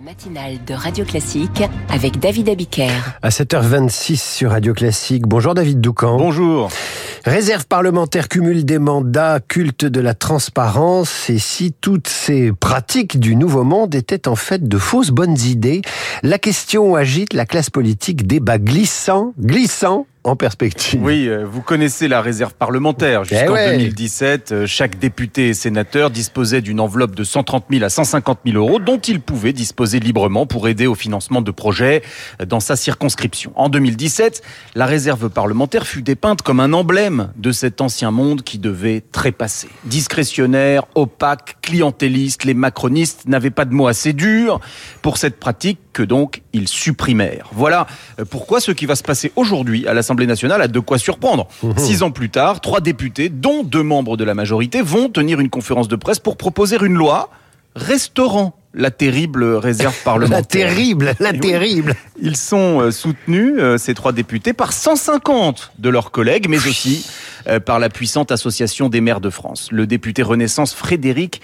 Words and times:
La 0.00 0.12
matinale 0.12 0.58
de 0.66 0.72
Radio 0.72 1.04
Classique 1.04 1.62
avec 1.90 2.18
David 2.18 2.48
Abiker. 2.48 2.90
À 3.20 3.28
7h26 3.28 4.16
sur 4.16 4.52
Radio 4.52 4.72
Classique. 4.72 5.26
Bonjour 5.26 5.52
David 5.52 5.80
Doucan. 5.80 6.16
Bonjour. 6.16 6.70
Réserve 7.26 7.66
parlementaire 7.66 8.28
cumule 8.28 8.64
des 8.64 8.78
mandats, 8.78 9.40
culte 9.46 9.84
de 9.84 10.00
la 10.00 10.14
transparence. 10.14 11.28
Et 11.28 11.38
si 11.38 11.72
toutes 11.72 12.08
ces 12.08 12.50
pratiques 12.52 13.20
du 13.20 13.36
Nouveau 13.36 13.62
Monde 13.62 13.94
étaient 13.94 14.26
en 14.26 14.36
fait 14.36 14.66
de 14.66 14.78
fausses 14.78 15.10
bonnes 15.10 15.38
idées, 15.38 15.82
la 16.22 16.38
question 16.38 16.94
agite 16.94 17.34
la 17.34 17.44
classe 17.44 17.68
politique, 17.68 18.26
débat 18.26 18.58
glissant, 18.58 19.34
glissant 19.38 20.06
en 20.22 20.36
perspective. 20.36 21.00
Oui, 21.02 21.28
euh, 21.28 21.46
vous 21.46 21.62
connaissez 21.62 22.06
la 22.06 22.20
réserve 22.20 22.52
parlementaire. 22.54 23.22
Eh 23.24 23.34
Jusqu'en 23.34 23.54
ouais. 23.54 23.78
2017, 23.78 24.52
euh, 24.52 24.66
chaque 24.66 24.98
député 24.98 25.48
et 25.48 25.54
sénateur 25.54 26.10
disposait 26.10 26.60
d'une 26.60 26.78
enveloppe 26.78 27.14
de 27.14 27.24
130 27.24 27.64
000 27.70 27.84
à 27.84 27.88
150 27.88 28.40
000 28.44 28.58
euros 28.58 28.78
dont 28.78 28.98
il 28.98 29.20
pouvait 29.20 29.54
disposer 29.54 29.98
librement 29.98 30.44
pour 30.44 30.68
aider 30.68 30.86
au 30.86 30.94
financement 30.94 31.40
de 31.40 31.50
projets 31.50 32.02
dans 32.46 32.60
sa 32.60 32.76
circonscription. 32.76 33.52
En 33.54 33.70
2017, 33.70 34.42
la 34.74 34.84
réserve 34.84 35.30
parlementaire 35.30 35.86
fut 35.86 36.02
dépeinte 36.02 36.42
comme 36.42 36.60
un 36.60 36.74
emblème 36.74 37.32
de 37.36 37.50
cet 37.50 37.80
ancien 37.80 38.10
monde 38.10 38.42
qui 38.42 38.58
devait 38.58 39.02
trépasser. 39.12 39.68
Discrétionnaire, 39.84 40.84
opaque, 40.94 41.56
clientéliste, 41.62 42.44
les 42.44 42.54
macronistes 42.54 43.26
n'avaient 43.26 43.50
pas 43.50 43.64
de 43.64 43.72
mots 43.72 43.86
assez 43.86 44.12
durs 44.12 44.60
pour 45.00 45.16
cette 45.16 45.40
pratique 45.40 45.78
que 45.92 46.02
donc 46.02 46.42
ils 46.52 46.68
supprimèrent. 46.68 47.48
Voilà 47.52 47.86
euh, 48.18 48.24
pourquoi 48.24 48.60
ce 48.60 48.72
qui 48.72 48.86
va 48.86 48.96
se 48.96 49.02
passer 49.02 49.32
aujourd'hui 49.36 49.86
à 49.86 49.94
l'Assemblée 50.10 50.26
nationale 50.26 50.60
a 50.60 50.66
de 50.66 50.80
quoi 50.80 50.98
surprendre. 50.98 51.46
Six 51.76 52.02
ans 52.02 52.10
plus 52.10 52.30
tard, 52.30 52.60
trois 52.60 52.80
députés, 52.80 53.28
dont 53.28 53.62
deux 53.62 53.84
membres 53.84 54.16
de 54.16 54.24
la 54.24 54.34
majorité, 54.34 54.82
vont 54.82 55.08
tenir 55.08 55.38
une 55.38 55.50
conférence 55.50 55.86
de 55.86 55.94
presse 55.94 56.18
pour 56.18 56.36
proposer 56.36 56.78
une 56.82 56.94
loi 56.94 57.30
restaurant 57.76 58.56
la 58.74 58.90
terrible 58.90 59.44
réserve 59.54 59.94
La 59.98 60.04
parlementaire. 60.04 60.46
terrible, 60.48 61.14
la 61.20 61.30
Oui. 61.30 61.38
terrible. 61.38 61.94
Ils 62.20 62.36
sont 62.36 62.80
euh, 62.80 62.90
soutenus, 62.90 63.54
euh, 63.58 63.78
ces 63.78 63.94
trois 63.94 64.10
députés, 64.12 64.52
par 64.52 64.72
150 64.72 65.72
de 65.78 65.88
leurs 65.88 66.10
collègues, 66.10 66.48
mais 66.48 66.58
aussi 66.58 67.06
euh, 67.46 67.60
par 67.60 67.78
la 67.78 67.88
puissante 67.88 68.32
Association 68.32 68.88
des 68.88 69.00
maires 69.00 69.20
de 69.20 69.30
France. 69.30 69.68
Le 69.70 69.86
député 69.86 70.22
Renaissance 70.24 70.74
Frédéric 70.74 71.40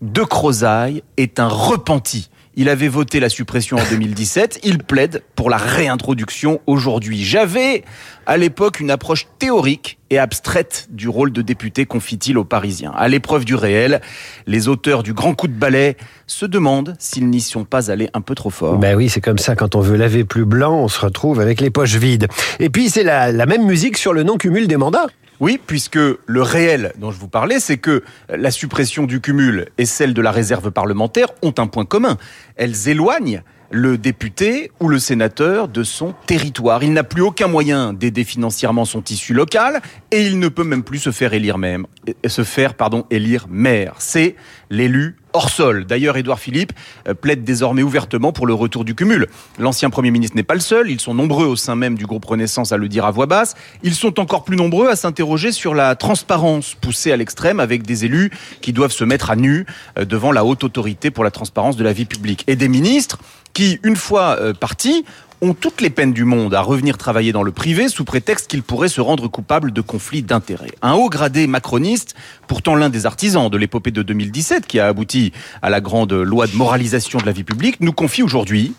de 0.00 0.22
Crozaille 0.22 1.02
est 1.18 1.38
un 1.38 1.48
repenti. 1.48 2.30
Il 2.58 2.70
avait 2.70 2.88
voté 2.88 3.20
la 3.20 3.28
suppression 3.28 3.76
en 3.76 3.84
2017, 3.90 4.60
il 4.64 4.78
plaide 4.78 5.22
pour 5.34 5.50
la 5.50 5.58
réintroduction 5.58 6.62
aujourd'hui. 6.66 7.22
J'avais 7.22 7.84
à 8.24 8.38
l'époque 8.38 8.80
une 8.80 8.90
approche 8.90 9.26
théorique 9.38 9.98
et 10.08 10.18
abstraite 10.18 10.88
du 10.90 11.06
rôle 11.06 11.32
de 11.32 11.42
député, 11.42 11.84
confie-t-il 11.84 12.38
aux 12.38 12.44
Parisiens. 12.44 12.92
À 12.96 13.08
l'épreuve 13.08 13.44
du 13.44 13.54
réel, 13.54 14.00
les 14.46 14.68
auteurs 14.68 15.02
du 15.02 15.12
grand 15.12 15.34
coup 15.34 15.48
de 15.48 15.52
balai 15.52 15.98
se 16.26 16.46
demandent 16.46 16.94
s'ils 16.98 17.28
n'y 17.28 17.42
sont 17.42 17.64
pas 17.64 17.90
allés 17.90 18.08
un 18.14 18.22
peu 18.22 18.34
trop 18.34 18.48
fort. 18.48 18.78
Ben 18.78 18.96
oui, 18.96 19.10
c'est 19.10 19.20
comme 19.20 19.36
ça, 19.36 19.54
quand 19.54 19.74
on 19.74 19.80
veut 19.80 19.98
laver 19.98 20.24
plus 20.24 20.46
blanc, 20.46 20.78
on 20.78 20.88
se 20.88 21.00
retrouve 21.00 21.40
avec 21.40 21.60
les 21.60 21.68
poches 21.68 21.96
vides. 21.96 22.26
Et 22.58 22.70
puis 22.70 22.88
c'est 22.88 23.04
la, 23.04 23.32
la 23.32 23.44
même 23.44 23.66
musique 23.66 23.98
sur 23.98 24.14
le 24.14 24.22
non-cumul 24.22 24.66
des 24.66 24.78
mandats. 24.78 25.08
Oui, 25.40 25.60
puisque 25.64 25.96
le 25.98 26.42
réel 26.42 26.92
dont 26.98 27.10
je 27.10 27.18
vous 27.18 27.28
parlais, 27.28 27.60
c'est 27.60 27.76
que 27.76 28.02
la 28.28 28.50
suppression 28.50 29.04
du 29.04 29.20
cumul 29.20 29.68
et 29.76 29.84
celle 29.84 30.14
de 30.14 30.22
la 30.22 30.30
réserve 30.30 30.70
parlementaire 30.70 31.28
ont 31.42 31.54
un 31.58 31.66
point 31.66 31.84
commun. 31.84 32.16
Elles 32.56 32.88
éloignent 32.88 33.42
le 33.70 33.98
député 33.98 34.70
ou 34.80 34.88
le 34.88 34.98
sénateur 34.98 35.68
de 35.68 35.82
son 35.82 36.14
territoire. 36.26 36.82
Il 36.82 36.92
n'a 36.92 37.04
plus 37.04 37.22
aucun 37.22 37.48
moyen 37.48 37.92
d'aider 37.92 38.24
financièrement 38.24 38.84
son 38.84 39.02
tissu 39.02 39.34
local 39.34 39.80
et 40.10 40.24
il 40.24 40.38
ne 40.38 40.48
peut 40.48 40.64
même 40.64 40.82
plus 40.82 40.98
se 40.98 41.10
faire 41.10 41.34
élire 41.34 41.58
même, 41.58 41.86
se 42.26 42.44
faire 42.44 42.74
pardon 42.74 43.04
élire 43.10 43.46
maire. 43.48 43.96
C'est 43.98 44.36
l'élu 44.70 45.16
hors 45.36 45.50
sol. 45.50 45.84
D'ailleurs, 45.84 46.16
Édouard 46.16 46.40
Philippe 46.40 46.72
euh, 47.06 47.14
plaide 47.14 47.44
désormais 47.44 47.82
ouvertement 47.82 48.32
pour 48.32 48.46
le 48.46 48.54
retour 48.54 48.84
du 48.84 48.94
cumul. 48.94 49.28
L'ancien 49.58 49.90
Premier 49.90 50.10
ministre 50.10 50.34
n'est 50.34 50.42
pas 50.42 50.54
le 50.54 50.60
seul, 50.60 50.90
ils 50.90 51.00
sont 51.00 51.14
nombreux 51.14 51.46
au 51.46 51.56
sein 51.56 51.76
même 51.76 51.96
du 51.96 52.06
groupe 52.06 52.24
Renaissance 52.24 52.72
à 52.72 52.78
le 52.78 52.88
dire 52.88 53.04
à 53.04 53.10
voix 53.10 53.26
basse. 53.26 53.54
Ils 53.82 53.94
sont 53.94 54.18
encore 54.18 54.44
plus 54.44 54.56
nombreux 54.56 54.88
à 54.88 54.96
s'interroger 54.96 55.52
sur 55.52 55.74
la 55.74 55.94
transparence 55.94 56.74
poussée 56.74 57.12
à 57.12 57.16
l'extrême 57.16 57.60
avec 57.60 57.82
des 57.82 58.06
élus 58.06 58.30
qui 58.62 58.72
doivent 58.72 58.92
se 58.92 59.04
mettre 59.04 59.30
à 59.30 59.36
nu 59.36 59.66
euh, 59.98 60.04
devant 60.04 60.32
la 60.32 60.44
haute 60.44 60.64
autorité 60.64 61.10
pour 61.10 61.22
la 61.22 61.30
transparence 61.30 61.76
de 61.76 61.84
la 61.84 61.92
vie 61.92 62.06
publique. 62.06 62.44
Et 62.46 62.56
des 62.56 62.68
ministres 62.68 63.18
qui, 63.52 63.78
une 63.82 63.96
fois 63.96 64.36
euh, 64.38 64.52
partis, 64.52 65.06
ont 65.42 65.54
toutes 65.54 65.80
les 65.80 65.90
peines 65.90 66.12
du 66.12 66.24
monde 66.24 66.54
à 66.54 66.60
revenir 66.60 66.96
travailler 66.96 67.32
dans 67.32 67.42
le 67.42 67.52
privé 67.52 67.88
sous 67.88 68.04
prétexte 68.04 68.48
qu'ils 68.48 68.62
pourraient 68.62 68.88
se 68.88 69.00
rendre 69.00 69.28
coupables 69.28 69.72
de 69.72 69.80
conflits 69.80 70.22
d'intérêts. 70.22 70.72
Un 70.82 70.94
haut 70.94 71.08
gradé 71.08 71.46
macroniste, 71.46 72.14
pourtant 72.46 72.74
l'un 72.74 72.88
des 72.88 73.06
artisans 73.06 73.50
de 73.50 73.56
l'épopée 73.56 73.90
de 73.90 74.02
2017 74.02 74.66
qui 74.66 74.80
a 74.80 74.86
abouti 74.86 75.32
à 75.62 75.70
la 75.70 75.80
grande 75.80 76.12
loi 76.12 76.46
de 76.46 76.56
moralisation 76.56 77.18
de 77.18 77.26
la 77.26 77.32
vie 77.32 77.44
publique, 77.44 77.80
nous 77.80 77.92
confie 77.92 78.22
aujourd'hui 78.22 78.74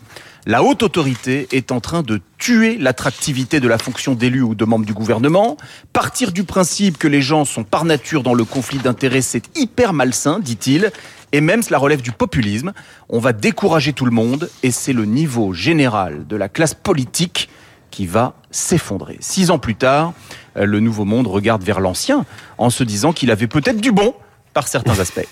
la 0.48 0.62
haute 0.62 0.82
autorité 0.82 1.46
est 1.52 1.72
en 1.72 1.80
train 1.80 2.00
de 2.00 2.22
tuer 2.38 2.78
l'attractivité 2.78 3.60
de 3.60 3.68
la 3.68 3.76
fonction 3.76 4.14
d'élu 4.14 4.40
ou 4.40 4.54
de 4.54 4.64
membre 4.64 4.86
du 4.86 4.94
gouvernement. 4.94 5.58
Partir 5.92 6.32
du 6.32 6.42
principe 6.42 6.96
que 6.96 7.06
les 7.06 7.20
gens 7.20 7.44
sont 7.44 7.64
par 7.64 7.84
nature 7.84 8.22
dans 8.22 8.32
le 8.32 8.46
conflit 8.46 8.78
d'intérêts, 8.78 9.20
c'est 9.20 9.58
hyper 9.58 9.92
malsain, 9.92 10.38
dit-il. 10.40 10.90
Et 11.32 11.42
même 11.42 11.62
cela 11.62 11.76
relève 11.76 12.00
du 12.00 12.12
populisme. 12.12 12.72
On 13.10 13.18
va 13.18 13.34
décourager 13.34 13.92
tout 13.92 14.06
le 14.06 14.10
monde 14.10 14.48
et 14.62 14.70
c'est 14.70 14.94
le 14.94 15.04
niveau 15.04 15.52
général 15.52 16.26
de 16.26 16.36
la 16.36 16.48
classe 16.48 16.72
politique 16.72 17.50
qui 17.90 18.06
va 18.06 18.32
s'effondrer. 18.50 19.18
Six 19.20 19.50
ans 19.50 19.58
plus 19.58 19.74
tard, 19.74 20.14
euh, 20.56 20.64
le 20.64 20.80
nouveau 20.80 21.04
monde 21.04 21.26
regarde 21.26 21.62
vers 21.62 21.80
l'ancien 21.80 22.24
en 22.56 22.70
se 22.70 22.84
disant 22.84 23.12
qu'il 23.12 23.30
avait 23.30 23.48
peut-être 23.48 23.82
du 23.82 23.92
bon 23.92 24.14
par 24.54 24.68
certains 24.68 24.98
aspects. 24.98 25.26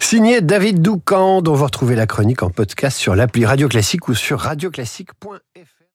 Signé 0.00 0.40
David 0.40 0.80
Doucan, 0.80 1.42
dont 1.42 1.54
vous 1.54 1.64
retrouvez 1.64 1.96
la 1.96 2.06
chronique 2.06 2.42
en 2.42 2.50
podcast 2.50 2.98
sur 2.98 3.14
l'appli 3.14 3.44
Radio 3.44 3.68
Classique 3.68 4.08
ou 4.08 4.14
sur 4.14 4.40
radioclassique.fr. 4.40 5.38